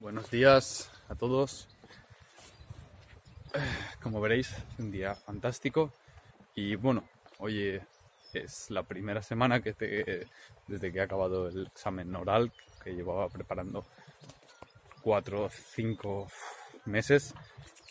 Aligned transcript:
Buenos 0.00 0.30
días 0.30 0.90
a 1.10 1.14
todos. 1.14 1.68
Como 4.02 4.18
veréis, 4.22 4.56
un 4.78 4.90
día 4.90 5.14
fantástico. 5.14 5.92
Y 6.54 6.74
bueno, 6.76 7.06
hoy 7.36 7.78
es 8.32 8.70
la 8.70 8.82
primera 8.82 9.20
semana 9.20 9.60
que 9.60 9.74
desde 10.66 10.90
que 10.90 10.98
he 10.98 11.02
acabado 11.02 11.48
el 11.48 11.66
examen 11.66 12.16
oral 12.16 12.50
que 12.82 12.94
llevaba 12.94 13.28
preparando 13.28 13.84
cuatro 15.02 15.44
o 15.44 15.50
cinco 15.50 16.28
meses. 16.86 17.34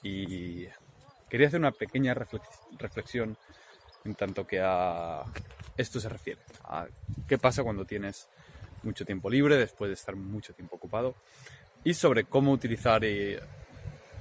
Y 0.02 0.66
quería 1.30 1.46
hacer 1.46 1.60
una 1.60 1.74
pequeña 1.74 2.16
reflexión 2.16 3.38
en 4.04 4.16
tanto 4.16 4.48
que 4.48 4.62
a 4.64 5.26
esto 5.78 6.00
se 6.00 6.10
refiere. 6.10 6.42
A 6.64 6.88
qué 7.28 7.38
pasa 7.38 7.62
cuando 7.62 7.86
tienes 7.86 8.28
mucho 8.82 9.06
tiempo 9.06 9.30
libre 9.30 9.58
después 9.58 9.90
de 9.90 9.94
estar 9.94 10.16
mucho 10.16 10.56
tiempo 10.56 10.78
ocupado 10.78 11.14
y 11.84 11.94
sobre 11.94 12.26
cómo 12.26 12.52
utilizar 12.52 13.04
eh, 13.04 13.40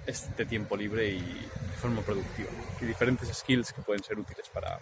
este 0.07 0.47
tiempo 0.47 0.77
libre 0.77 1.11
y 1.11 1.21
de 1.21 1.77
forma 1.81 2.03
productiva 2.03 2.49
y 2.81 2.85
diferentes 2.85 3.29
skills 3.37 3.73
que 3.73 3.83
pueden 3.83 4.03
ser 4.03 4.19
útiles 4.19 4.49
para, 4.49 4.81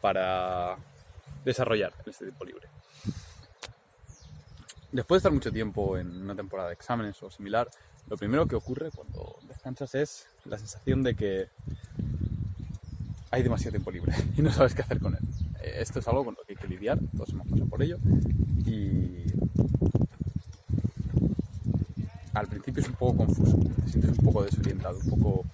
para 0.00 0.76
desarrollar 1.44 1.92
este 2.06 2.26
tiempo 2.26 2.44
libre. 2.44 2.68
Después 4.92 5.16
de 5.16 5.20
estar 5.20 5.32
mucho 5.32 5.50
tiempo 5.50 5.98
en 5.98 6.22
una 6.22 6.36
temporada 6.36 6.68
de 6.68 6.74
exámenes 6.74 7.20
o 7.22 7.30
similar, 7.30 7.68
lo 8.08 8.16
primero 8.16 8.46
que 8.46 8.54
ocurre 8.54 8.90
cuando 8.90 9.38
descansas 9.48 9.94
es 9.94 10.28
la 10.44 10.58
sensación 10.58 11.02
de 11.02 11.16
que 11.16 11.48
hay 13.30 13.42
demasiado 13.42 13.72
tiempo 13.72 13.90
libre 13.90 14.14
y 14.36 14.42
no 14.42 14.52
sabes 14.52 14.74
qué 14.74 14.82
hacer 14.82 15.00
con 15.00 15.14
él. 15.14 15.22
Eh, 15.62 15.78
esto 15.80 15.98
es 15.98 16.06
algo 16.06 16.24
con 16.24 16.34
lo 16.34 16.44
que 16.44 16.52
hay 16.52 16.56
que 16.58 16.68
lidiar, 16.68 16.98
todos 17.16 17.30
hemos 17.30 17.48
pasado 17.48 17.68
por 17.68 17.82
ello 17.82 17.98
y 18.64 19.24
al 22.34 22.48
principio 22.48 22.82
es 22.82 22.88
un 22.88 22.94
poco 22.94 23.18
confuso, 23.18 23.58
te 23.84 23.90
sientes 23.90 24.18
un 24.18 24.24
poco 24.24 24.42
desorientado, 24.42 24.98
un 24.98 25.20
poco 25.20 25.44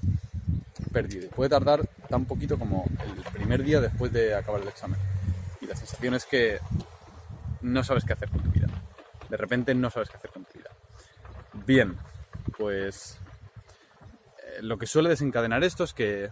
perdido. 0.93 1.29
Puede 1.31 1.51
tardar 1.51 1.87
tan 2.09 2.25
poquito 2.25 2.59
como 2.59 2.85
el 3.05 3.33
primer 3.33 3.63
día 3.63 3.81
después 3.81 4.13
de 4.13 4.35
acabar 4.35 4.63
el 4.63 4.69
examen. 4.69 4.99
Y 5.61 5.67
la 5.67 5.77
sensación 5.77 6.15
es 6.15 6.25
que 6.25 6.59
no 7.63 7.85
sabes 7.85 8.05
qué 8.05 8.15
hacer 8.15 8.31
con 8.31 8.43
tu 8.43 8.51
vida. 8.51 8.67
De 9.29 9.37
repente 9.37 9.75
no 9.75 9.91
sabes 9.91 10.09
qué 10.09 10.17
hacer 10.17 10.31
con 10.31 10.45
tu 10.45 10.59
vida. 10.59 10.71
Bien, 11.67 11.97
pues 12.57 13.19
eh, 14.43 14.63
lo 14.63 14.79
que 14.79 14.87
suele 14.87 15.11
desencadenar 15.11 15.63
esto 15.63 15.85
es 15.85 15.93
que 15.93 16.31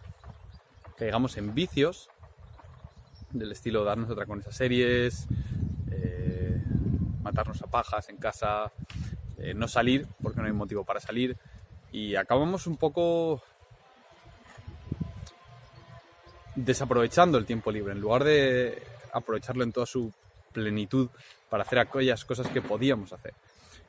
caigamos 0.96 1.36
en 1.36 1.54
vicios 1.54 2.08
del 3.30 3.52
estilo 3.52 3.84
darnos 3.84 4.10
otra 4.10 4.26
con 4.26 4.40
esas 4.40 4.56
series, 4.56 5.26
eh, 5.90 6.62
matarnos 7.22 7.62
a 7.62 7.66
pajas 7.66 8.08
en 8.08 8.16
casa, 8.16 8.72
eh, 9.38 9.54
no 9.54 9.68
salir 9.68 10.06
porque 10.22 10.40
no 10.40 10.46
hay 10.46 10.52
motivo 10.52 10.84
para 10.84 11.00
salir 11.00 11.36
y 11.92 12.16
acabamos 12.16 12.66
un 12.66 12.76
poco 12.76 13.42
desaprovechando 16.54 17.38
el 17.38 17.46
tiempo 17.46 17.70
libre 17.70 17.92
en 17.92 18.00
lugar 18.00 18.24
de 18.24 18.82
aprovecharlo 19.12 19.64
en 19.64 19.72
toda 19.72 19.86
su 19.86 20.12
plenitud 20.52 21.08
para 21.48 21.62
hacer 21.62 21.78
aquellas 21.78 22.24
cosas 22.24 22.48
que 22.48 22.60
podíamos 22.60 23.12
hacer. 23.12 23.32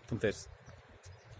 Entonces, 0.03 0.49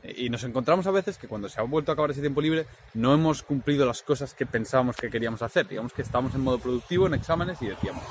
y 0.04 0.30
nos 0.30 0.44
encontramos 0.44 0.88
a 0.88 0.92
veces 0.92 1.18
que 1.18 1.28
cuando 1.28 1.50
se 1.50 1.60
ha 1.60 1.64
vuelto 1.64 1.92
a 1.92 1.94
acabar 1.94 2.12
ese 2.12 2.22
tiempo 2.22 2.42
libre 2.42 2.66
no 2.94 3.14
hemos 3.14 3.44
cumplido 3.44 3.86
las 3.86 4.02
cosas 4.02 4.34
que 4.34 4.46
pensábamos 4.46 4.96
que 4.96 5.10
queríamos 5.10 5.42
hacer. 5.42 5.68
Digamos 5.68 5.94
que 5.94 6.02
estamos 6.02 6.34
en 6.36 6.42
modo 6.42 6.60
productivo 6.60 7.08
en 7.08 7.16
exámenes 7.16 7.62
y 7.62 7.68
decíamos, 7.68 8.04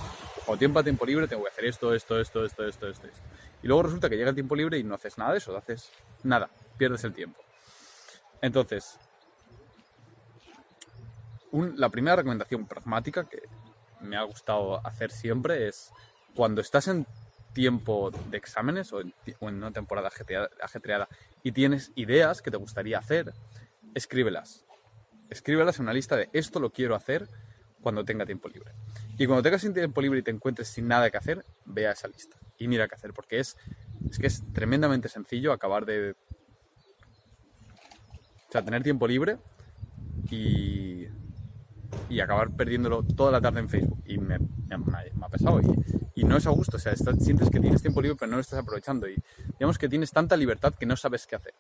cuando 0.49 0.61
tiempo 0.61 0.79
a 0.79 0.83
tiempo 0.83 1.05
libre 1.05 1.29
tengo 1.29 1.43
que 1.43 1.51
hacer 1.51 1.67
esto, 1.67 1.93
esto, 1.93 2.19
esto, 2.19 2.43
esto, 2.43 2.67
esto, 2.67 2.89
esto, 2.89 3.07
esto. 3.07 3.23
Y 3.63 3.67
luego 3.67 3.83
resulta 3.83 4.09
que 4.09 4.17
llega 4.17 4.31
el 4.31 4.35
tiempo 4.35 4.57
libre 4.57 4.79
y 4.79 4.83
no 4.83 4.95
haces 4.95 5.19
nada 5.19 5.33
de 5.33 5.39
eso, 5.39 5.55
haces 5.55 5.91
nada, 6.23 6.49
pierdes 6.79 7.05
el 7.05 7.13
tiempo. 7.13 7.39
Entonces, 8.41 8.99
la 11.53 11.91
primera 11.91 12.17
recomendación 12.17 12.67
pragmática 12.67 13.29
que 13.29 13.43
me 14.01 14.17
ha 14.17 14.23
gustado 14.23 14.81
hacer 14.87 15.11
siempre 15.11 15.69
es 15.69 15.93
cuando 16.35 16.63
estás 16.63 16.89
en 16.89 17.07
tiempo 17.53 18.11
de 18.31 18.39
exámenes 18.39 18.91
o 18.95 19.03
en, 19.03 19.13
una 19.41 19.71
temporada 19.71 20.11
ajetreada, 20.63 21.09
y 21.43 21.53
tienes 21.53 21.93
ideas 21.95 22.41
que 22.41 22.51
te 22.51 22.57
gustaría 22.57 22.99
hacer, 22.99 23.35
escríbelas. 23.95 24.65
Escríbelas 25.29 25.77
en 25.79 25.83
una 25.83 25.93
lista 25.93 26.17
de 26.17 26.31
esto 26.33 26.59
lo 26.59 26.73
quiero 26.73 26.95
hacer 26.95 27.29
cuando 27.83 28.03
tenga 28.03 28.25
tiempo 28.25 28.49
libre. 28.49 28.73
Y 29.19 29.27
cuando 29.27 29.43
tengas 29.43 29.61
tiempo 29.61 30.01
libre 30.01 30.21
y 30.21 30.23
te 30.23 30.31
encuentres 30.31 30.69
sin 30.69 30.87
nada 30.89 31.11
que 31.11 31.17
hacer, 31.17 31.45
vea 31.65 31.93
esa 31.93 32.09
lista 32.09 32.39
y 32.59 32.69
mira 32.69 32.89
qué 32.89 32.95
hacer, 32.95 33.13
porque 33.13 33.39
es, 33.39 33.57
es 34.11 34.19
que 34.19 34.27
es 34.27 34.43
tremendamente 34.53 35.09
sencillo 35.09 35.53
acabar 35.53 35.87
de... 35.87 36.15
O 38.49 38.53
sea, 38.53 38.65
tener 38.65 38.83
tiempo 38.83 39.07
libre 39.07 39.39
y, 40.31 41.07
y 42.09 42.21
acabar 42.21 42.51
perdiéndolo 42.51 43.03
toda 43.03 43.31
la 43.31 43.41
tarde 43.41 43.61
en 43.61 43.69
Facebook. 43.69 44.03
Y 44.07 44.19
me, 44.19 44.37
ha 44.37 45.29
pesado. 45.29 45.61
Y, 46.15 46.25
no 46.25 46.37
es 46.37 46.47
a 46.47 46.51
gusto. 46.51 46.79
O 46.79 46.81
sea, 46.81 46.97
sientes 46.97 47.51
que 47.51 47.61
tienes 47.61 47.83
tiempo 47.83 48.01
libre 48.01 48.17
pero 48.19 48.31
no 48.31 48.37
lo 48.37 48.41
estás 48.41 48.61
aprovechando. 48.61 49.07
Y 49.07 49.17
digamos 49.59 49.77
que 49.77 49.89
tienes 49.89 50.11
tanta 50.11 50.37
libertad 50.37 50.75
que 50.75 50.87
no 50.87 50.97
sabes 50.97 51.27
qué 51.27 51.37
hacer. 51.37 51.55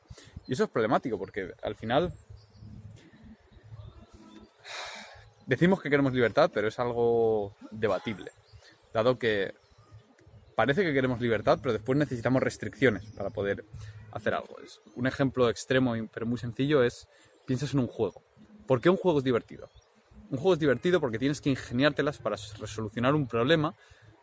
Y 0.46 0.54
eso 0.54 0.64
es 0.64 0.70
problemático 0.70 1.18
porque 1.18 1.52
al 1.62 1.74
final... 1.74 2.12
Decimos 5.48 5.80
que 5.80 5.88
queremos 5.88 6.12
libertad, 6.12 6.50
pero 6.52 6.68
es 6.68 6.78
algo 6.78 7.56
debatible. 7.70 8.32
Dado 8.92 9.18
que 9.18 9.54
parece 10.54 10.84
que 10.84 10.92
queremos 10.92 11.22
libertad, 11.22 11.58
pero 11.62 11.72
después 11.72 11.98
necesitamos 11.98 12.42
restricciones 12.42 13.10
para 13.12 13.30
poder 13.30 13.64
hacer 14.12 14.34
algo. 14.34 14.56
un 14.94 15.06
ejemplo 15.06 15.48
extremo, 15.48 15.94
pero 16.12 16.26
muy 16.26 16.36
sencillo, 16.36 16.82
es 16.82 17.08
piensas 17.46 17.72
en 17.72 17.80
un 17.80 17.86
juego. 17.86 18.22
¿Por 18.66 18.82
qué 18.82 18.90
un 18.90 18.98
juego 18.98 19.20
es 19.20 19.24
divertido? 19.24 19.70
Un 20.28 20.36
juego 20.36 20.52
es 20.52 20.58
divertido 20.58 21.00
porque 21.00 21.18
tienes 21.18 21.40
que 21.40 21.48
ingeniártelas 21.48 22.18
para 22.18 22.36
resolucionar 22.60 23.14
un 23.14 23.26
problema 23.26 23.74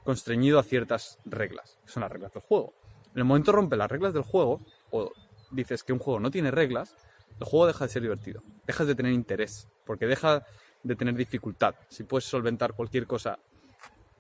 constreñido 0.04 0.60
a 0.60 0.64
ciertas 0.64 1.18
reglas, 1.26 1.80
que 1.88 1.92
son 1.92 2.02
las 2.02 2.12
reglas 2.12 2.34
del 2.34 2.44
juego. 2.44 2.76
En 3.14 3.18
el 3.18 3.26
momento 3.26 3.52
rompe 3.52 3.78
las 3.78 3.90
reglas 3.90 4.14
del 4.14 4.22
juego, 4.22 4.62
o 4.92 5.12
dices 5.50 5.84
que 5.84 5.92
un 5.92 5.98
juego 5.98 6.20
no 6.20 6.30
tiene 6.30 6.52
reglas, 6.52 6.96
el 7.40 7.48
juego 7.48 7.66
deja 7.66 7.86
de 7.86 7.92
ser 7.92 8.04
divertido, 8.04 8.44
dejas 8.68 8.86
de 8.86 8.94
tener 8.94 9.12
interés, 9.12 9.68
porque 9.86 10.06
deja 10.06 10.46
de 10.86 10.96
tener 10.96 11.16
dificultad. 11.16 11.76
Si 11.90 12.04
puedes 12.04 12.26
solventar 12.26 12.74
cualquier 12.74 13.08
cosa 13.08 13.40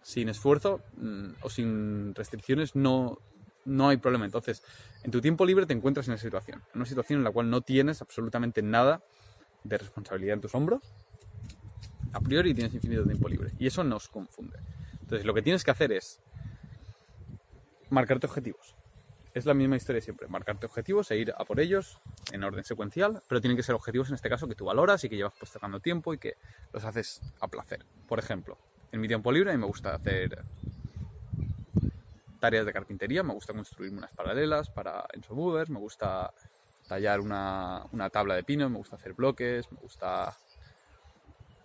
sin 0.02 0.30
esfuerzo 0.30 0.82
mm, 0.98 1.30
o 1.42 1.50
sin 1.50 2.14
restricciones 2.16 2.76
no, 2.76 3.20
no 3.66 3.90
hay 3.90 3.98
problema. 3.98 4.26
Entonces, 4.26 4.64
en 5.04 5.12
tu 5.12 5.22
tiempo 5.22 5.46
libre 5.46 5.68
te 5.68 5.74
encuentras 5.74 6.08
en 6.08 6.16
esa 6.16 6.24
situación, 6.24 6.64
en 6.74 6.80
una 6.80 6.86
situación 6.86 7.20
en 7.20 7.24
la 7.24 7.32
cual 7.32 7.52
no 7.52 7.62
tienes 7.62 8.02
absolutamente 8.02 8.64
nada 8.64 9.04
de 9.64 9.78
responsabilidad 9.78 10.34
en 10.34 10.42
tus 10.42 10.56
hombros, 10.56 10.82
a 12.14 12.20
priori 12.20 12.54
tienes 12.56 12.74
infinito 12.74 13.04
tiempo 13.04 13.30
libre. 13.30 13.52
Y 13.60 13.68
eso 13.68 13.84
nos 13.84 14.08
confunde. 14.08 14.58
Entonces, 15.02 15.24
lo 15.24 15.36
que 15.36 15.44
tienes 15.44 15.64
que 15.64 15.70
hacer 15.70 15.92
es 15.92 16.20
marcarte 17.92 18.26
objetivos. 18.26 18.76
Es 19.36 19.46
la 19.46 19.54
misma 19.54 19.76
historia 19.76 20.02
siempre, 20.02 20.30
marcarte 20.30 20.66
objetivos 20.66 21.12
e 21.12 21.18
ir 21.18 21.34
a 21.38 21.44
por 21.44 21.60
ellos 21.60 22.00
en 22.32 22.46
orden 22.46 22.64
secuencial, 22.64 23.22
pero 23.28 23.42
tienen 23.42 23.58
que 23.58 23.64
ser 23.64 23.76
objetivos 23.76 24.08
en 24.08 24.16
este 24.16 24.30
caso 24.30 24.48
que 24.48 24.56
tú 24.56 24.64
valoras 24.64 25.04
y 25.04 25.10
que 25.10 25.18
llevas 25.18 25.34
postergando 25.34 25.82
tiempo 25.82 26.14
y 26.14 26.18
que 26.18 26.36
los 26.72 26.86
haces 26.86 27.22
a 27.42 27.50
placer. 27.50 27.86
Por 28.08 28.18
ejemplo, 28.18 28.58
en 28.94 29.02
mi 29.02 29.10
tiempo 29.10 29.34
libre 29.34 29.52
a 29.52 29.54
mí 29.54 29.60
me 29.60 29.68
gusta 29.68 29.94
hacer 29.94 30.42
tareas 32.40 32.66
de 32.66 32.72
carpintería, 32.72 33.24
me 33.24 33.34
gusta 33.34 33.52
construir 33.52 33.92
unas 33.92 34.14
paralelas 34.14 34.70
para 34.70 35.06
Ensomovers, 35.12 35.70
me 35.70 35.80
gusta 35.80 36.34
tallar 36.88 37.20
una, 37.20 37.90
tabla 38.14 38.36
de 38.36 38.44
pino, 38.44 38.70
me 38.70 38.78
gusta 38.78 38.96
hacer 38.96 39.16
bloques, 39.16 39.70
me 39.70 39.80
gusta 39.80 40.34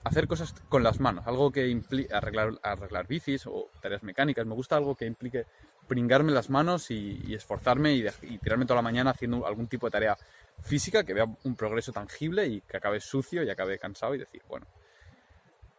hacer 0.03 0.27
cosas 0.27 0.55
con 0.69 0.83
las 0.83 0.99
manos, 0.99 1.25
algo 1.29 1.53
que 1.53 1.69
implique 1.69 2.13
arreglar, 2.13 2.59
arreglar 2.65 3.07
bicis 3.07 3.47
o 3.47 3.71
tareas 3.81 4.03
mecánicas, 4.03 4.45
me 4.45 4.57
gusta 4.57 4.77
algo 4.77 4.97
que 4.97 5.07
implique 5.07 5.47
pringarme 5.91 6.31
las 6.31 6.51
manos 6.51 6.89
y, 6.93 7.35
esforzarme 7.35 7.93
y, 7.93 8.39
tirarme 8.39 8.65
toda 8.65 8.77
la 8.77 8.83
mañana 8.83 9.11
haciendo 9.11 9.45
algún 9.45 9.67
tipo 9.67 9.89
de 9.89 9.91
tarea 9.91 10.17
física 10.63 11.03
que 11.03 11.13
vea 11.13 11.27
un 11.43 11.57
progreso 11.57 11.91
tangible 11.93 12.47
y 12.47 12.61
que 12.61 12.77
acabe 12.77 13.01
sucio 13.01 13.43
y 13.43 13.51
acabe 13.51 13.77
cansado 13.77 14.15
y 14.15 14.19
decir, 14.19 14.41
bueno, 14.49 14.69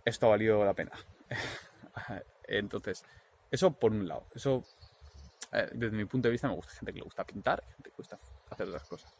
esto 0.04 0.26
ha 0.26 0.30
valido 0.32 0.66
la 0.66 0.74
pena. 0.74 0.92
Entonces, 2.44 3.06
eso 3.50 3.72
por 3.72 3.94
un 3.94 4.06
lado. 4.06 4.26
Eso, 4.36 4.66
eh, 5.54 5.70
desde 5.72 5.96
mi 5.96 6.04
punto 6.04 6.28
de 6.28 6.34
vista, 6.34 6.50
me 6.50 6.56
gusta 6.56 6.74
gente 6.74 6.92
que 6.92 7.00
le 7.00 7.06
gusta 7.06 7.24
pintar, 7.24 7.64
gente 7.78 7.84
que 7.84 7.90
le 7.92 7.96
gusta 7.96 8.20
hacer 8.50 8.68
otras 8.68 8.84
cosas. 8.90 9.14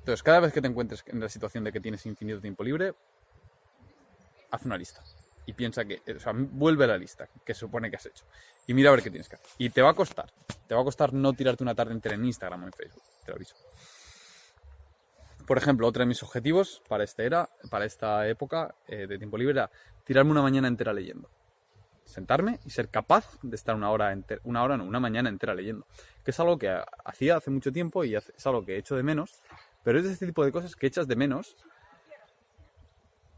Entonces, 0.00 0.24
cada 0.24 0.40
vez 0.40 0.52
que 0.52 0.60
te 0.60 0.66
encuentres 0.66 1.04
en 1.06 1.20
la 1.20 1.28
situación 1.28 1.62
de 1.62 1.70
que 1.70 1.78
tienes 1.78 2.04
infinito 2.04 2.40
tiempo 2.40 2.64
libre, 2.64 2.94
haz 4.50 4.64
una 4.64 4.76
lista. 4.76 5.04
Piensa 5.52 5.84
que, 5.84 6.02
o 6.14 6.18
sea, 6.20 6.32
vuelve 6.34 6.86
la 6.86 6.96
lista 6.96 7.28
que 7.44 7.54
supone 7.54 7.90
que 7.90 7.96
has 7.96 8.06
hecho. 8.06 8.24
Y 8.66 8.74
mira 8.74 8.90
a 8.90 8.92
ver 8.92 9.02
qué 9.02 9.10
tienes 9.10 9.28
que 9.28 9.36
hacer. 9.36 9.48
Y 9.58 9.70
te 9.70 9.82
va 9.82 9.90
a 9.90 9.94
costar. 9.94 10.32
Te 10.66 10.74
va 10.74 10.80
a 10.80 10.84
costar 10.84 11.12
no 11.12 11.32
tirarte 11.32 11.62
una 11.62 11.74
tarde 11.74 11.92
entera 11.92 12.14
en 12.14 12.24
Instagram 12.24 12.62
o 12.62 12.66
en 12.66 12.72
Facebook. 12.72 13.02
Te 13.24 13.30
lo 13.30 13.36
aviso. 13.36 13.56
Por 15.46 15.58
ejemplo, 15.58 15.86
otro 15.88 16.00
de 16.00 16.06
mis 16.06 16.22
objetivos 16.22 16.82
para, 16.88 17.04
este 17.04 17.26
era, 17.26 17.48
para 17.70 17.84
esta 17.84 18.26
época 18.28 18.74
eh, 18.86 19.06
de 19.06 19.18
tiempo 19.18 19.36
libre 19.36 19.52
era 19.52 19.70
tirarme 20.04 20.30
una 20.30 20.42
mañana 20.42 20.68
entera 20.68 20.92
leyendo. 20.92 21.28
sentarme 22.04 22.60
y 22.64 22.70
ser 22.70 22.88
capaz 22.88 23.38
de 23.42 23.56
estar 23.56 23.74
una 23.74 23.90
hora, 23.90 24.12
entera, 24.12 24.40
una 24.44 24.62
hora, 24.62 24.76
no, 24.76 24.84
una 24.84 25.00
mañana 25.00 25.28
entera 25.28 25.54
leyendo. 25.54 25.86
Que 26.24 26.30
es 26.30 26.40
algo 26.40 26.58
que 26.58 26.80
hacía 27.04 27.36
hace 27.36 27.50
mucho 27.50 27.72
tiempo 27.72 28.04
y 28.04 28.14
es 28.14 28.46
algo 28.46 28.64
que 28.64 28.74
he 28.74 28.78
hecho 28.78 28.96
de 28.96 29.02
menos, 29.02 29.40
pero 29.82 29.98
es 29.98 30.06
este 30.06 30.26
tipo 30.26 30.44
de 30.44 30.52
cosas 30.52 30.76
que 30.76 30.86
echas 30.86 31.08
de 31.08 31.16
menos. 31.16 31.56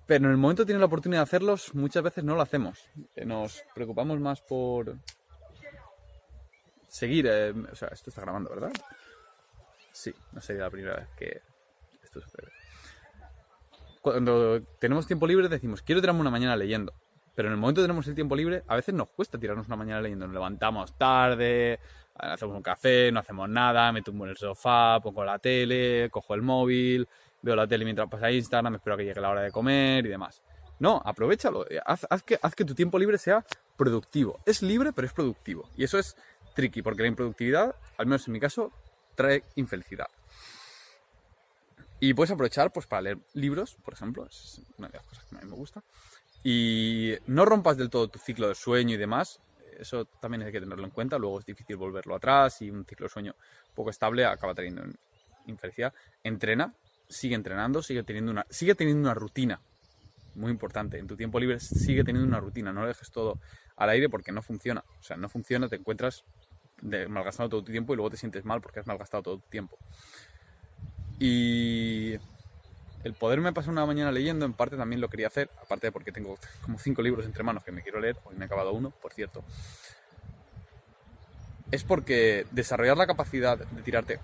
Pero 0.06 0.26
en 0.26 0.32
el 0.32 0.36
momento 0.36 0.66
que 0.66 0.74
la 0.74 0.84
oportunidad 0.84 1.20
de 1.20 1.24
hacerlos, 1.24 1.74
muchas 1.74 2.02
veces 2.02 2.24
no 2.24 2.34
lo 2.34 2.42
hacemos. 2.42 2.78
Eh, 3.16 3.24
nos 3.24 3.62
preocupamos 3.74 4.20
más 4.20 4.40
por 4.42 4.96
seguir. 6.88 7.26
Eh, 7.26 7.54
o 7.72 7.74
sea, 7.74 7.88
esto 7.88 8.10
está 8.10 8.22
grabando, 8.22 8.50
¿verdad? 8.50 8.72
Sí, 9.92 10.12
no 10.32 10.40
sería 10.40 10.62
la 10.62 10.70
primera 10.70 10.96
vez 10.96 11.08
que 11.16 11.40
esto 12.02 12.20
sucede. 12.20 12.48
Cuando 14.02 14.60
tenemos 14.78 15.06
tiempo 15.06 15.26
libre 15.26 15.48
decimos, 15.48 15.80
quiero 15.80 16.02
tirarme 16.02 16.20
una 16.20 16.30
mañana 16.30 16.56
leyendo. 16.56 16.92
Pero 17.34 17.48
en 17.48 17.54
el 17.54 17.58
momento 17.58 17.80
que 17.80 17.84
tenemos 17.84 18.06
el 18.06 18.14
tiempo 18.14 18.36
libre, 18.36 18.62
a 18.66 18.76
veces 18.76 18.94
nos 18.94 19.08
cuesta 19.08 19.38
tirarnos 19.38 19.66
una 19.66 19.76
mañana 19.76 20.02
leyendo. 20.02 20.26
Nos 20.26 20.34
levantamos 20.34 20.96
tarde, 20.98 21.80
hacemos 22.14 22.56
un 22.56 22.62
café, 22.62 23.10
no 23.10 23.20
hacemos 23.20 23.48
nada, 23.48 23.90
me 23.90 24.02
tumbo 24.02 24.24
en 24.24 24.30
el 24.30 24.36
sofá, 24.36 25.00
pongo 25.02 25.24
la 25.24 25.38
tele, 25.38 26.10
cojo 26.10 26.34
el 26.34 26.42
móvil, 26.42 27.08
veo 27.44 27.54
la 27.54 27.66
tele 27.66 27.84
mientras 27.84 28.08
pasa 28.08 28.30
Instagram, 28.30 28.76
espero 28.76 28.96
que 28.96 29.04
llegue 29.04 29.20
la 29.20 29.30
hora 29.30 29.42
de 29.42 29.52
comer 29.52 30.06
y 30.06 30.08
demás. 30.08 30.42
No, 30.80 31.00
aprovechalo, 31.04 31.66
haz, 31.84 32.22
que, 32.24 32.38
haz 32.42 32.54
que 32.54 32.64
tu 32.64 32.74
tiempo 32.74 32.98
libre 32.98 33.18
sea 33.18 33.44
productivo. 33.76 34.40
Es 34.44 34.62
libre, 34.62 34.92
pero 34.92 35.06
es 35.06 35.12
productivo. 35.12 35.68
Y 35.76 35.84
eso 35.84 35.98
es 35.98 36.16
tricky, 36.54 36.82
porque 36.82 37.02
la 37.02 37.08
improductividad, 37.08 37.76
al 37.98 38.06
menos 38.06 38.26
en 38.26 38.32
mi 38.32 38.40
caso, 38.40 38.72
trae 39.14 39.44
infelicidad. 39.54 40.08
Y 42.00 42.14
puedes 42.14 42.32
aprovechar 42.32 42.72
pues, 42.72 42.86
para 42.86 43.02
leer 43.02 43.18
libros, 43.34 43.76
por 43.84 43.94
ejemplo, 43.94 44.26
es 44.26 44.60
una 44.78 44.88
de 44.88 44.98
las 44.98 45.06
cosas 45.06 45.24
que 45.26 45.36
a 45.36 45.40
mí 45.40 45.48
me 45.48 45.56
gusta. 45.56 45.82
Y 46.42 47.14
no 47.26 47.44
rompas 47.44 47.76
del 47.76 47.88
todo 47.88 48.08
tu 48.08 48.18
ciclo 48.18 48.48
de 48.48 48.54
sueño 48.54 48.94
y 48.94 48.98
demás, 48.98 49.40
eso 49.78 50.04
también 50.04 50.42
hay 50.42 50.52
que 50.52 50.60
tenerlo 50.60 50.84
en 50.84 50.90
cuenta, 50.90 51.18
luego 51.18 51.40
es 51.40 51.46
difícil 51.46 51.76
volverlo 51.76 52.14
atrás 52.14 52.60
y 52.62 52.70
un 52.70 52.84
ciclo 52.84 53.06
de 53.06 53.10
sueño 53.10 53.34
poco 53.74 53.90
estable 53.90 54.24
acaba 54.24 54.54
teniendo 54.54 54.84
infelicidad. 55.46 55.92
Entrena, 56.22 56.74
sigue 57.08 57.34
entrenando, 57.34 57.82
sigue 57.82 58.02
teniendo 58.02 58.32
una, 58.32 58.46
sigue 58.50 58.74
teniendo 58.74 59.02
una 59.02 59.14
rutina, 59.14 59.60
muy 60.34 60.50
importante, 60.50 60.98
en 60.98 61.06
tu 61.06 61.16
tiempo 61.16 61.38
libre 61.38 61.60
sigue 61.60 62.04
teniendo 62.04 62.26
una 62.28 62.40
rutina, 62.40 62.72
no 62.72 62.82
lo 62.82 62.88
dejes 62.88 63.10
todo 63.10 63.38
al 63.76 63.90
aire 63.90 64.08
porque 64.08 64.32
no 64.32 64.42
funciona, 64.42 64.84
o 65.00 65.02
sea, 65.02 65.16
no 65.16 65.28
funciona, 65.28 65.68
te 65.68 65.76
encuentras 65.76 66.24
malgastando 67.08 67.50
todo 67.50 67.64
tu 67.64 67.72
tiempo 67.72 67.92
y 67.92 67.96
luego 67.96 68.10
te 68.10 68.16
sientes 68.16 68.44
mal 68.44 68.60
porque 68.60 68.80
has 68.80 68.86
malgastado 68.86 69.22
todo 69.22 69.38
tu 69.38 69.48
tiempo. 69.48 69.78
Y 71.18 72.14
el 73.04 73.14
poderme 73.14 73.52
pasar 73.52 73.70
una 73.70 73.86
mañana 73.86 74.10
leyendo, 74.10 74.44
en 74.44 74.52
parte 74.52 74.76
también 74.76 75.00
lo 75.00 75.08
quería 75.08 75.28
hacer, 75.28 75.50
aparte 75.62 75.86
de 75.86 75.92
porque 75.92 76.12
tengo 76.12 76.36
como 76.62 76.78
cinco 76.78 77.02
libros 77.02 77.24
entre 77.26 77.42
manos 77.42 77.64
que 77.64 77.72
me 77.72 77.82
quiero 77.82 78.00
leer, 78.00 78.16
hoy 78.24 78.34
me 78.36 78.44
he 78.44 78.46
acabado 78.46 78.72
uno, 78.72 78.90
por 78.90 79.12
cierto, 79.12 79.44
es 81.70 81.84
porque 81.84 82.46
desarrollar 82.50 82.96
la 82.96 83.06
capacidad 83.06 83.58
de 83.58 83.82
tirarte 83.82 84.20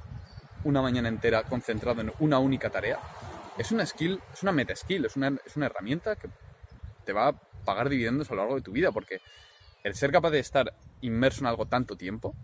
una 0.65 0.83
mañana 0.83 1.09
entera 1.09 1.43
concentrado 1.45 2.01
en 2.01 2.13
una 2.19 2.39
única 2.39 2.71
tarea 2.71 2.99
es 3.61 3.73
una 3.73 3.85
skill, 3.85 4.21
es 4.33 4.43
una 4.43 4.53
meta 4.53 4.75
skill, 4.75 5.05
es 5.05 5.17
una, 5.17 5.37
es 5.45 5.55
una 5.57 5.67
herramienta 5.67 6.17
que 6.17 6.31
te 7.05 7.13
va 7.13 7.29
a 7.29 7.33
pagar 7.65 7.91
dividendos 7.91 8.31
a 8.31 8.35
lo 8.35 8.41
largo 8.41 8.57
de 8.57 8.63
tu 8.63 8.73
vida, 8.73 8.91
porque 8.91 9.21
el 9.85 9.95
ser 9.95 10.11
capaz 10.11 10.31
de 10.31 10.39
estar 10.39 10.75
inmerso 11.03 11.41
en 11.41 11.47
algo 11.47 11.67
tanto 11.67 11.95
tiempo, 11.95 12.35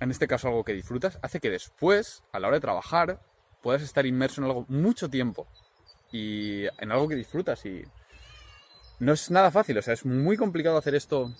en 0.00 0.10
este 0.10 0.26
caso 0.26 0.48
algo 0.48 0.64
que 0.64 0.74
disfrutas, 0.74 1.18
hace 1.22 1.40
que 1.40 1.48
después, 1.48 2.24
a 2.32 2.40
la 2.40 2.48
hora 2.48 2.58
de 2.58 2.60
trabajar, 2.60 3.20
puedas 3.62 3.80
estar 3.80 4.04
inmerso 4.04 4.42
en 4.42 4.48
algo 4.48 4.66
mucho 4.68 5.08
tiempo 5.08 5.46
y 6.10 6.64
en 6.78 6.92
algo 6.92 7.08
que 7.08 7.14
disfrutas 7.14 7.64
y 7.64 7.82
no 8.98 9.14
es 9.14 9.30
nada 9.30 9.50
fácil, 9.50 9.78
o 9.78 9.82
sea, 9.82 9.94
es 9.94 10.04
muy 10.04 10.36
complicado 10.36 10.76
hacer 10.76 10.94
esto. 10.94 11.32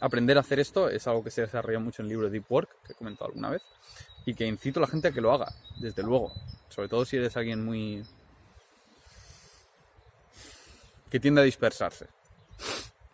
Aprender 0.00 0.38
a 0.38 0.40
hacer 0.40 0.60
esto 0.60 0.88
es 0.88 1.06
algo 1.08 1.24
que 1.24 1.30
se 1.30 1.42
desarrolla 1.42 1.80
mucho 1.80 2.00
en 2.00 2.06
el 2.06 2.10
libro 2.10 2.30
Deep 2.30 2.44
Work, 2.48 2.70
que 2.86 2.92
he 2.92 2.96
comentado 2.96 3.26
alguna 3.26 3.50
vez, 3.50 3.62
y 4.28 4.34
que 4.34 4.44
incito 4.46 4.78
a 4.78 4.82
la 4.82 4.86
gente 4.86 5.08
a 5.08 5.12
que 5.12 5.22
lo 5.22 5.32
haga, 5.32 5.50
desde 5.80 6.02
luego. 6.02 6.30
Sobre 6.68 6.86
todo 6.86 7.06
si 7.06 7.16
eres 7.16 7.34
alguien 7.38 7.64
muy... 7.64 8.04
que 11.10 11.18
tiende 11.18 11.40
a 11.40 11.44
dispersarse. 11.44 12.08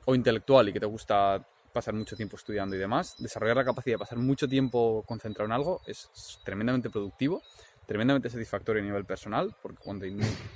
O 0.07 0.17
intelectual 0.17 0.69
y 0.69 0.73
que 0.73 0.81
te 0.81 0.87
gusta 0.87 1.41
pasar 1.73 1.95
mucho 1.95 2.17
tiempo 2.17 2.35
estudiando 2.35 2.75
y 2.75 2.81
demás, 2.81 3.15
desarrollar 3.21 3.59
la 3.59 3.65
capacidad 3.65 3.95
de 3.95 3.99
pasar 4.01 4.19
mucho 4.19 4.49
tiempo 4.49 5.05
concentrado 5.07 5.47
en 5.47 5.53
algo 5.53 5.83
es 5.87 6.11
tremendamente 6.45 6.91
productivo, 6.91 7.43
tremendamente 7.87 8.29
satisfactorio 8.29 8.83
a 8.83 8.85
nivel 8.85 9.05
personal, 9.05 9.55
porque 9.63 9.79
cuando 9.85 10.07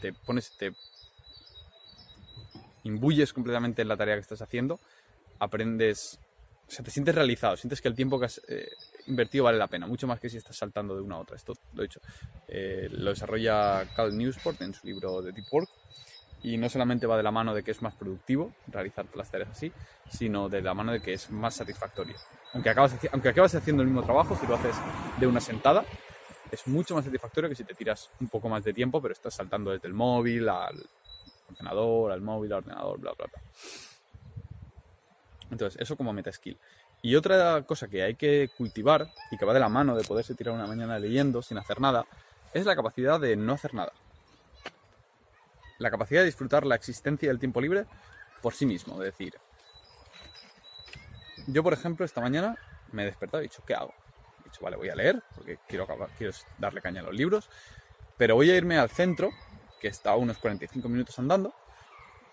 te 0.00 0.12
pones, 0.12 0.56
te 0.58 0.72
imbuyes 2.82 3.32
completamente 3.32 3.82
en 3.82 3.88
la 3.88 3.96
tarea 3.96 4.16
que 4.16 4.22
estás 4.22 4.42
haciendo, 4.42 4.80
aprendes, 5.38 6.18
o 6.66 6.70
sea, 6.72 6.84
te 6.84 6.90
sientes 6.90 7.14
realizado, 7.14 7.56
sientes 7.56 7.80
que 7.80 7.86
el 7.86 7.94
tiempo 7.94 8.18
que 8.18 8.26
has 8.26 8.40
eh, 8.48 8.68
invertido 9.08 9.44
vale 9.44 9.58
la 9.58 9.66
pena, 9.66 9.86
mucho 9.86 10.06
más 10.06 10.20
que 10.20 10.28
si 10.28 10.36
estás 10.36 10.56
saltando 10.56 10.94
de 10.94 11.02
una 11.02 11.16
a 11.16 11.18
otra. 11.18 11.36
Esto 11.36 11.54
lo 11.74 11.82
he 11.82 11.86
dicho. 11.86 12.00
Eh, 12.46 12.88
lo 12.92 13.10
desarrolla 13.10 13.84
Cal 13.94 14.16
Newsport 14.16 14.60
en 14.62 14.74
su 14.74 14.86
libro 14.86 15.22
de 15.22 15.32
Deep 15.32 15.46
Work 15.50 15.68
y 16.42 16.56
no 16.56 16.68
solamente 16.68 17.06
va 17.06 17.16
de 17.16 17.22
la 17.22 17.30
mano 17.30 17.54
de 17.54 17.62
que 17.62 17.72
es 17.72 17.82
más 17.82 17.94
productivo 17.94 18.52
realizar 18.68 19.06
las 19.14 19.30
tareas 19.30 19.50
así, 19.50 19.72
sino 20.08 20.48
de 20.48 20.62
la 20.62 20.74
mano 20.74 20.92
de 20.92 21.00
que 21.00 21.14
es 21.14 21.30
más 21.30 21.54
satisfactorio. 21.54 22.16
Aunque 22.52 22.70
acabas, 22.70 22.94
aunque 23.12 23.28
acabas 23.28 23.54
haciendo 23.54 23.82
el 23.82 23.88
mismo 23.88 24.02
trabajo, 24.02 24.36
si 24.36 24.46
lo 24.46 24.54
haces 24.54 24.76
de 25.18 25.26
una 25.26 25.40
sentada, 25.40 25.84
es 26.50 26.66
mucho 26.66 26.94
más 26.94 27.04
satisfactorio 27.04 27.50
que 27.50 27.56
si 27.56 27.64
te 27.64 27.74
tiras 27.74 28.10
un 28.20 28.28
poco 28.28 28.48
más 28.48 28.64
de 28.64 28.72
tiempo, 28.72 29.02
pero 29.02 29.12
estás 29.12 29.34
saltando 29.34 29.70
desde 29.70 29.88
el 29.88 29.94
móvil 29.94 30.48
al 30.48 30.76
ordenador, 31.50 32.12
al 32.12 32.20
móvil, 32.20 32.52
al 32.52 32.58
ordenador, 32.58 32.98
bla, 33.00 33.12
bla, 33.12 33.26
bla. 33.26 33.42
Entonces, 35.50 35.80
eso 35.80 35.96
como 35.96 36.12
meta 36.12 36.32
skill. 36.32 36.58
Y 37.02 37.14
otra 37.14 37.62
cosa 37.62 37.88
que 37.88 38.02
hay 38.02 38.14
que 38.16 38.50
cultivar 38.56 39.08
y 39.30 39.38
que 39.38 39.44
va 39.44 39.54
de 39.54 39.60
la 39.60 39.68
mano 39.68 39.96
de 39.96 40.04
poderse 40.04 40.34
tirar 40.34 40.54
una 40.54 40.66
mañana 40.66 40.98
leyendo 40.98 41.42
sin 41.42 41.58
hacer 41.58 41.80
nada, 41.80 42.06
es 42.52 42.66
la 42.66 42.74
capacidad 42.74 43.20
de 43.20 43.36
no 43.36 43.52
hacer 43.52 43.74
nada 43.74 43.92
la 45.78 45.90
capacidad 45.90 46.20
de 46.20 46.26
disfrutar 46.26 46.66
la 46.66 46.74
existencia 46.74 47.28
del 47.28 47.38
tiempo 47.38 47.60
libre 47.60 47.86
por 48.42 48.54
sí 48.54 48.66
mismo. 48.66 48.94
Es 48.94 49.12
decir, 49.12 49.34
yo 51.46 51.62
por 51.62 51.72
ejemplo 51.72 52.04
esta 52.04 52.20
mañana 52.20 52.56
me 52.92 53.02
he 53.02 53.06
despertado 53.06 53.42
y 53.42 53.46
he 53.46 53.48
dicho, 53.48 53.62
¿qué 53.66 53.74
hago? 53.74 53.94
He 54.40 54.44
dicho, 54.44 54.60
vale, 54.62 54.76
voy 54.76 54.88
a 54.88 54.94
leer 54.94 55.22
porque 55.34 55.58
quiero, 55.66 55.84
acabar, 55.84 56.10
quiero 56.18 56.32
darle 56.58 56.82
caña 56.82 57.00
a 57.00 57.04
los 57.04 57.14
libros, 57.14 57.48
pero 58.16 58.34
voy 58.34 58.50
a 58.50 58.56
irme 58.56 58.78
al 58.78 58.90
centro, 58.90 59.30
que 59.80 59.88
está 59.88 60.10
a 60.10 60.16
unos 60.16 60.38
45 60.38 60.88
minutos 60.88 61.18
andando, 61.18 61.54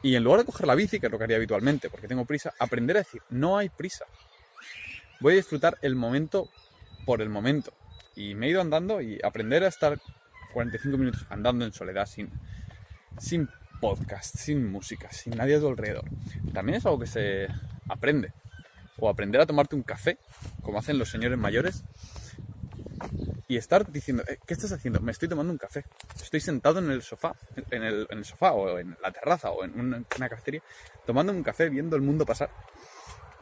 y 0.01 0.15
en 0.15 0.23
lugar 0.23 0.41
de 0.41 0.45
coger 0.45 0.68
la 0.68 0.75
bici, 0.75 1.00
que 1.00 1.07
es 1.07 1.11
lo 1.11 1.18
que 1.18 1.23
haría 1.23 1.38
habitualmente 1.38 1.89
porque 1.89 2.07
tengo 2.07 2.25
prisa, 2.25 2.53
aprender 2.59 2.97
a 2.97 3.00
decir, 3.00 3.21
no 3.29 3.57
hay 3.57 3.69
prisa. 3.69 4.06
Voy 5.19 5.34
a 5.34 5.36
disfrutar 5.38 5.78
el 5.81 5.96
momento 5.96 6.50
por 7.06 7.22
el 7.22 7.30
momento. 7.30 7.74
Y 8.16 8.36
me 8.36 8.48
he 8.48 8.50
ido 8.50 8.62
andando 8.62 9.02
y 9.02 9.19
aprender 9.24 9.64
a 9.64 9.68
estar 9.68 10.00
45 10.54 10.97
minutos 10.97 11.26
andando 11.30 11.66
en 11.66 11.74
soledad 11.74 12.06
sin, 12.06 12.30
sin 13.18 13.50
podcast, 13.80 14.35
sin 14.38 14.69
música, 14.71 15.12
sin 15.12 15.35
nadie 15.35 15.56
a 15.56 15.59
tu 15.59 15.68
alrededor. 15.68 16.06
También 16.54 16.78
es 16.78 16.85
algo 16.85 17.00
que 17.00 17.07
se 17.07 17.47
aprende. 17.90 18.33
O 18.97 19.09
aprender 19.09 19.42
a 19.42 19.45
tomarte 19.45 19.76
un 19.76 19.83
café, 19.83 20.18
como 20.62 20.80
hacen 20.80 20.97
los 20.97 21.09
señores 21.09 21.38
mayores, 21.38 21.83
y 23.47 23.57
estar 23.57 23.92
diciendo, 23.92 24.24
eh, 24.28 24.40
¿qué 24.45 24.54
estás 24.54 24.71
haciendo? 24.71 25.00
Me 25.02 25.12
estoy 25.12 25.30
tomando 25.30 25.52
un 25.52 25.57
café. 25.57 25.85
Estoy 26.21 26.40
sentado 26.40 26.80
en 26.80 26.90
el 26.90 27.02
sofá, 27.02 27.35
en 27.69 27.83
el, 27.83 28.26
sofá 28.26 28.54
o 28.54 28.80
en 28.80 28.97
la 29.02 29.12
terraza 29.12 29.52
o 29.52 29.64
en 29.64 29.80
una, 29.80 30.04
una, 30.18 30.30
cafetería, 30.30 30.64
tomando 31.06 31.31
un 31.31 31.44
café, 31.44 31.69
viendo 31.69 31.95
el 31.95 32.02
mundo 32.02 32.26
pasar. 32.26 32.50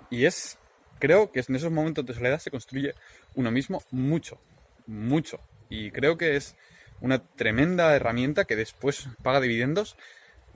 Y 0.10 0.25
es, 0.25 0.58
creo 1.03 1.33
que 1.33 1.43
en 1.45 1.55
esos 1.57 1.69
momentos 1.69 2.05
de 2.05 2.13
soledad 2.13 2.39
se 2.39 2.50
construye 2.50 2.95
uno 3.36 3.51
mismo 3.51 3.83
mucho, 3.91 4.39
mucho. 4.88 5.41
Y 5.67 5.91
creo 5.91 6.17
que 6.17 6.38
es 6.38 6.55
una 7.01 7.19
tremenda 7.19 7.93
herramienta 7.93 8.45
que 8.45 8.55
después 8.55 9.10
paga 9.22 9.41
dividendos 9.41 9.98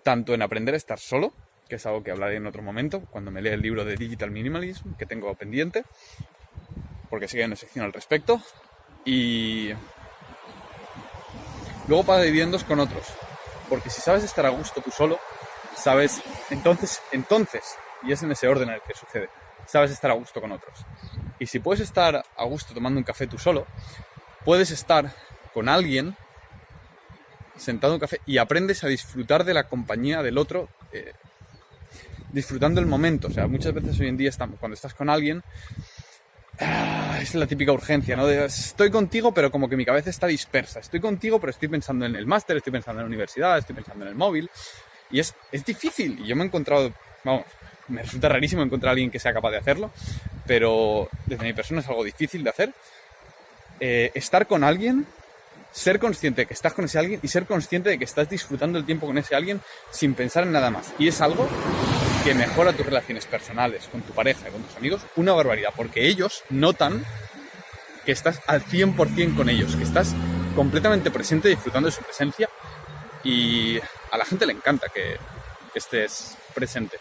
tanto 0.04 0.34
en 0.34 0.42
aprender 0.42 0.74
a 0.74 0.78
estar 0.78 1.00
solo, 1.00 1.34
que 1.68 1.76
es 1.76 1.86
algo 1.86 2.02
que 2.02 2.12
hablaré 2.12 2.38
en 2.38 2.48
otro 2.48 2.62
momento, 2.62 3.02
cuando 3.12 3.30
me 3.30 3.42
lea 3.42 3.56
el 3.56 3.62
libro 3.62 3.84
de 3.84 3.98
Digital 3.98 4.32
Minimalism, 4.32 4.94
que 4.94 5.06
tengo 5.06 5.36
pendiente, 5.36 5.84
porque 7.10 7.28
sigue 7.28 7.44
una 7.44 7.58
sección 7.58 7.84
al 7.84 7.92
respecto, 7.92 8.42
y 9.04 9.74
luego 11.90 12.06
paga 12.06 12.24
dividendos 12.24 12.64
con 12.64 12.80
otros, 12.80 13.06
porque 13.68 13.90
si 13.90 14.00
sabes 14.00 14.24
estar 14.24 14.46
a 14.46 14.50
gusto 14.52 14.80
tú 14.80 14.92
solo, 14.92 15.20
sabes, 15.76 16.22
entonces, 16.52 17.02
entonces, 17.12 17.76
y 18.04 18.14
es 18.14 18.24
en 18.24 18.32
ese 18.32 18.48
orden 18.48 18.70
en 18.70 18.76
el 18.76 18.82
que 18.82 18.94
sucede, 18.94 19.28
sabes 19.68 19.92
estar 19.92 20.10
a 20.12 20.16
gusto 20.16 20.42
con 20.42 20.52
otros. 20.52 20.80
Y 21.40 21.46
si 21.46 21.60
puedes 21.60 21.82
estar 21.82 22.24
a 22.36 22.44
gusto 22.46 22.74
tomando 22.74 22.98
un 22.98 23.04
café 23.04 23.28
tú 23.28 23.38
solo, 23.38 23.68
puedes 24.44 24.72
estar 24.72 25.14
con 25.54 25.70
alguien 25.70 26.16
sentado 27.58 27.94
en 27.94 27.96
un 27.96 28.00
café 28.00 28.22
y 28.26 28.38
aprendes 28.38 28.84
a 28.84 28.88
disfrutar 28.88 29.44
de 29.44 29.54
la 29.54 29.68
compañía 29.68 30.24
del 30.24 30.38
otro, 30.38 30.70
eh, 30.92 31.14
disfrutando 32.32 32.80
el 32.80 32.88
momento. 32.88 33.28
O 33.28 33.32
sea, 33.32 33.48
muchas 33.48 33.74
veces 33.74 34.00
hoy 34.00 34.08
en 34.08 34.18
día 34.18 34.32
cuando 34.60 34.74
estás 34.74 34.94
con 34.94 35.10
alguien, 35.10 35.44
ah, 36.60 37.20
es 37.22 37.36
la 37.36 37.48
típica 37.48 37.72
urgencia, 37.72 38.16
¿no? 38.16 38.28
estoy 38.30 38.90
contigo, 38.90 39.34
pero 39.34 39.52
como 39.52 39.68
que 39.70 39.76
mi 39.76 39.86
cabeza 39.86 40.10
está 40.10 40.28
dispersa. 40.28 40.80
Estoy 40.80 41.00
contigo, 41.00 41.40
pero 41.40 41.52
estoy 41.52 41.68
pensando 41.68 42.06
en 42.06 42.16
el 42.16 42.26
máster, 42.26 42.58
estoy 42.58 42.72
pensando 42.72 43.02
en 43.02 43.06
la 43.06 43.08
universidad, 43.08 43.58
estoy 43.58 43.76
pensando 43.76 44.06
en 44.06 44.10
el 44.10 44.16
móvil. 44.16 44.50
Y 45.10 45.20
es, 45.20 45.36
es 45.52 45.64
difícil. 45.64 46.20
Y 46.20 46.28
yo 46.28 46.36
me 46.36 46.44
he 46.44 46.48
encontrado, 46.48 46.94
vamos, 47.24 47.46
me 47.88 48.04
resulta 48.04 48.30
rarísimo 48.30 48.64
encontrar 48.64 48.90
a 48.90 48.92
alguien 48.92 49.12
que 49.12 49.20
sea 49.20 49.34
capaz 49.34 49.52
de 49.52 49.58
hacerlo, 49.58 49.92
pero 50.46 51.10
desde 51.26 51.44
mi 51.44 51.54
persona 51.54 51.82
es 51.82 51.88
algo 51.88 52.04
difícil 52.04 52.44
de 52.44 52.50
hacer. 52.50 52.74
Eh, 53.80 54.12
estar 54.16 54.48
con 54.48 54.64
alguien, 54.64 55.06
ser 55.72 56.00
consciente 56.00 56.42
de 56.42 56.46
que 56.48 56.54
estás 56.54 56.74
con 56.74 56.86
ese 56.86 56.98
alguien 56.98 57.20
y 57.22 57.28
ser 57.28 57.46
consciente 57.46 57.90
de 57.90 57.98
que 57.98 58.06
estás 58.06 58.30
disfrutando 58.30 58.80
el 58.80 58.86
tiempo 58.86 59.06
con 59.06 59.18
ese 59.18 59.36
alguien 59.36 59.62
sin 59.92 60.16
pensar 60.16 60.44
en 60.44 60.52
nada 60.52 60.70
más. 60.70 60.94
Y 60.98 61.08
es 61.08 61.22
algo 61.22 61.48
que 62.24 62.34
mejora 62.34 62.74
tus 62.74 62.86
relaciones 62.86 63.26
personales 63.26 63.88
con 63.92 64.02
tu 64.02 64.14
pareja 64.14 64.50
y 64.50 64.52
con 64.52 64.64
tus 64.64 64.76
amigos 64.76 65.02
una 65.16 65.34
barbaridad, 65.34 65.70
porque 65.76 66.08
ellos 66.08 66.44
notan 66.50 67.06
que 68.06 68.12
estás 68.12 68.42
al 68.48 68.64
100% 68.64 69.36
con 69.36 69.50
ellos, 69.50 69.76
que 69.76 69.84
estás 69.84 70.14
completamente 70.56 71.12
presente 71.12 71.50
disfrutando 71.50 71.88
de 71.88 71.96
su 71.96 72.02
presencia 72.02 72.50
y 73.24 73.78
a 74.12 74.18
la 74.18 74.26
gente 74.26 74.46
le 74.46 74.54
encanta 74.54 74.88
que, 74.94 75.18
que 75.72 75.80
estés 75.80 76.36
presente. 76.54 76.98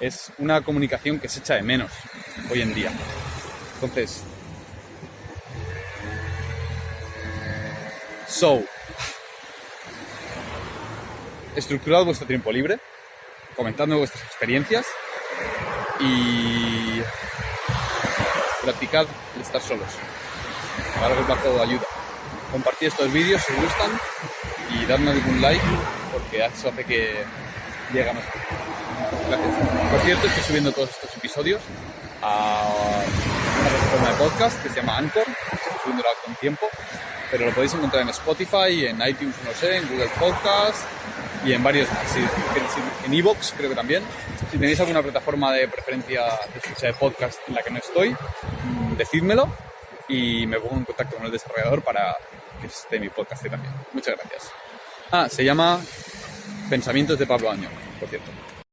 Es 0.00 0.30
una 0.38 0.62
comunicación 0.62 1.18
que 1.18 1.28
se 1.28 1.40
echa 1.40 1.54
de 1.54 1.62
menos 1.62 1.90
hoy 2.50 2.62
en 2.62 2.74
día. 2.74 2.92
Entonces, 3.74 4.22
so, 8.28 8.62
estructurad 11.56 12.04
vuestro 12.04 12.26
tiempo 12.26 12.52
libre, 12.52 12.78
comentando 13.56 13.98
vuestras 13.98 14.22
experiencias 14.24 14.86
y 16.00 17.00
practicad 18.62 19.06
el 19.34 19.42
estar 19.42 19.60
solos. 19.60 19.88
A 20.96 21.08
largo 21.08 21.26
plazo 21.26 21.60
ayuda. 21.60 21.86
Compartid 22.52 22.86
estos 22.86 23.12
vídeos 23.12 23.42
si 23.42 23.52
os 23.52 23.62
gustan 23.62 23.90
y 24.70 24.86
dadme 24.86 25.10
algún 25.10 25.40
like 25.40 25.64
porque 26.12 26.44
eso 26.44 26.68
hace 26.68 26.84
que 26.84 27.24
llegue 27.92 28.12
más. 28.12 28.24
Gracias. 29.28 29.90
Por 29.90 30.00
cierto, 30.00 30.26
estoy 30.26 30.42
subiendo 30.44 30.72
todos 30.72 30.90
estos 30.90 31.16
episodios 31.16 31.60
a 32.22 32.62
una 33.60 33.68
plataforma 33.68 34.08
de 34.08 34.14
podcast 34.16 34.62
que 34.62 34.68
se 34.70 34.76
llama 34.76 34.96
Anchor. 34.96 35.24
Estoy 35.28 35.72
subiéndolo 35.82 36.08
con 36.24 36.34
tiempo, 36.36 36.66
pero 37.30 37.46
lo 37.46 37.52
podéis 37.52 37.74
encontrar 37.74 38.02
en 38.02 38.08
Spotify, 38.08 38.86
en 38.86 39.00
iTunes, 39.06 39.34
no 39.44 39.52
sé, 39.52 39.76
en 39.76 39.88
Google 39.88 40.10
Podcast 40.18 40.86
y 41.44 41.52
en 41.52 41.62
varios 41.62 41.92
más. 41.92 42.10
Sí, 42.10 42.20
en 43.04 43.14
Evox 43.14 43.54
creo 43.56 43.68
que 43.68 43.76
también. 43.76 44.02
Si 44.50 44.56
tenéis 44.56 44.80
alguna 44.80 45.02
plataforma 45.02 45.52
de 45.52 45.68
preferencia 45.68 46.22
de 46.52 46.58
escucha 46.58 46.86
de 46.86 46.94
podcast 46.94 47.38
en 47.48 47.54
la 47.54 47.62
que 47.62 47.70
no 47.70 47.78
estoy, 47.78 48.10
mm, 48.10 48.96
decídmelo 48.96 49.48
y 50.08 50.46
me 50.46 50.58
pongo 50.58 50.76
en 50.76 50.84
contacto 50.84 51.16
con 51.16 51.26
el 51.26 51.32
desarrollador 51.32 51.82
para 51.82 52.16
que 52.60 52.66
esté 52.66 52.98
mi 52.98 53.10
podcast 53.10 53.42
también. 53.46 53.74
Muchas 53.92 54.16
gracias. 54.16 54.50
Ah, 55.10 55.28
se 55.28 55.44
llama 55.44 55.80
Pensamientos 56.70 57.18
de 57.18 57.26
Pablo 57.26 57.50
Año, 57.50 57.68
por 58.00 58.08
cierto. 58.08 58.30